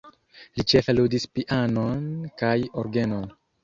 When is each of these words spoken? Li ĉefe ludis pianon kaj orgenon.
Li 0.61 0.65
ĉefe 0.73 0.95
ludis 1.01 1.29
pianon 1.37 2.11
kaj 2.43 2.59
orgenon. 2.85 3.35